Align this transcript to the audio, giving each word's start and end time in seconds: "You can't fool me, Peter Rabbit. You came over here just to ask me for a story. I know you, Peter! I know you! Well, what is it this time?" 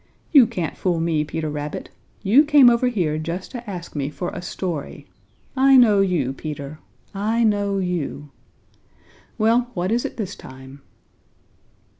"You 0.31 0.47
can't 0.47 0.77
fool 0.79 0.99
me, 0.99 1.23
Peter 1.23 1.47
Rabbit. 1.47 1.91
You 2.23 2.43
came 2.43 2.71
over 2.71 2.87
here 2.87 3.19
just 3.19 3.51
to 3.51 3.69
ask 3.69 3.95
me 3.95 4.09
for 4.09 4.29
a 4.31 4.41
story. 4.41 5.05
I 5.55 5.77
know 5.77 6.01
you, 6.01 6.33
Peter! 6.33 6.79
I 7.13 7.43
know 7.43 7.77
you! 7.77 8.31
Well, 9.37 9.69
what 9.75 9.91
is 9.91 10.03
it 10.03 10.17
this 10.17 10.35
time?" 10.35 10.81